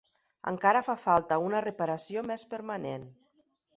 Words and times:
Encara 0.51 0.79
fa 0.87 0.95
falta 1.03 1.39
una 1.49 1.61
reparació 1.67 2.25
més 2.31 2.47
permanent. 2.55 3.05